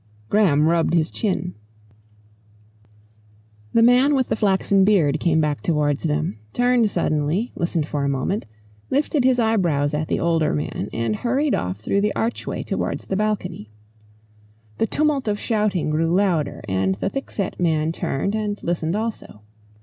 [0.29, 1.53] Graham rubbed his chin.
[3.73, 8.09] The man with the flaxen beard came back towards them, turned suddenly, listened for a
[8.09, 8.47] moment,
[8.89, 13.15] lifted his eyebrows at the older man, and hurried off through the archway towards the
[13.15, 13.69] balcony.
[14.79, 19.41] The tumult of shouting grew louder, and the thickset man turned and listened also.